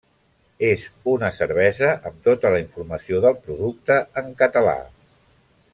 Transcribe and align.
És 0.69 0.85
una 1.11 1.29
cervesa 1.39 1.91
amb 2.11 2.25
tota 2.29 2.53
la 2.55 2.63
informació 2.63 3.21
del 3.27 3.39
producte 3.45 3.99
en 4.23 4.35
català. 4.43 4.79